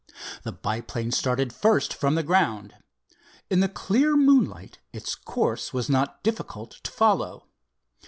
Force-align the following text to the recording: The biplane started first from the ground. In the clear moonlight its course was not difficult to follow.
The 0.41 0.51
biplane 0.51 1.11
started 1.11 1.53
first 1.53 1.93
from 1.93 2.15
the 2.15 2.23
ground. 2.23 2.73
In 3.51 3.59
the 3.59 3.69
clear 3.69 4.17
moonlight 4.17 4.79
its 4.91 5.13
course 5.13 5.73
was 5.73 5.91
not 5.91 6.23
difficult 6.23 6.71
to 6.83 6.89
follow. 6.91 7.45